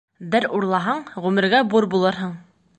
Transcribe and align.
Бер 0.35 0.47
урлаһаң, 0.59 1.05
ғүмергә 1.27 1.63
бур 1.75 1.91
булырһың 1.95 2.37